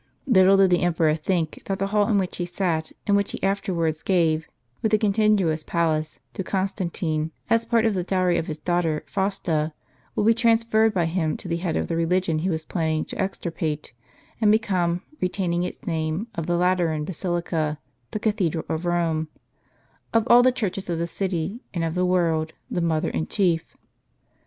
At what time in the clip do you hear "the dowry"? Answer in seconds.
7.93-8.39